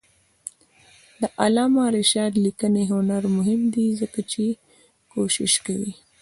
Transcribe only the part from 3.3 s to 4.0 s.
مهم دی